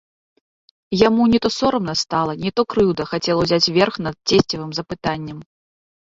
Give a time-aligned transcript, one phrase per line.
[1.07, 5.37] Яму не то сорамна стала, не то крыўда хацела ўзяць верх над цесцевым запытаннем.